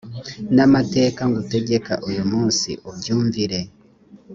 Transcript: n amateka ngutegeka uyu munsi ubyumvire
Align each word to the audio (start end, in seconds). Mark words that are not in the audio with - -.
n 0.55 0.57
amateka 0.67 1.21
ngutegeka 1.29 1.93
uyu 2.09 2.23
munsi 2.31 2.69
ubyumvire 2.89 3.59